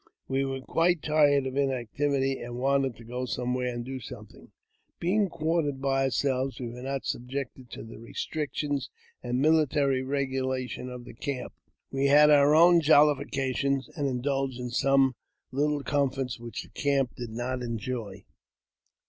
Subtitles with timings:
[0.27, 4.51] We were quite tired of inactivity, and wanted to go somewhere or do something.
[4.99, 8.89] Being quartered by ourselves, we were not subjected to the restrictions
[9.21, 11.53] and military regulations of the camp;
[11.91, 15.13] we had our own jollifications, and indulged in some
[15.51, 18.25] little comforts which the camp did not enjoy.